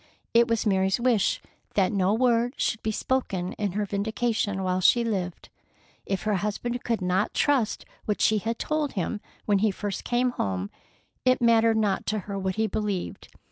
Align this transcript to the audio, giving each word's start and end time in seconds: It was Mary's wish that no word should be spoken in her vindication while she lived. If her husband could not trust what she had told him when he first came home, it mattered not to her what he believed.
It 0.33 0.47
was 0.47 0.65
Mary's 0.65 0.99
wish 0.99 1.43
that 1.75 1.91
no 1.91 2.11
word 2.11 2.55
should 2.57 2.81
be 2.81 2.91
spoken 2.91 3.53
in 3.53 3.73
her 3.73 3.85
vindication 3.85 4.63
while 4.63 4.81
she 4.81 5.03
lived. 5.03 5.49
If 6.07 6.23
her 6.23 6.37
husband 6.37 6.83
could 6.83 7.03
not 7.03 7.35
trust 7.35 7.85
what 8.05 8.19
she 8.19 8.39
had 8.39 8.57
told 8.57 8.93
him 8.93 9.21
when 9.45 9.59
he 9.59 9.69
first 9.69 10.03
came 10.03 10.31
home, 10.31 10.71
it 11.23 11.39
mattered 11.39 11.77
not 11.77 12.07
to 12.07 12.19
her 12.21 12.39
what 12.39 12.55
he 12.55 12.65
believed. 12.65 13.27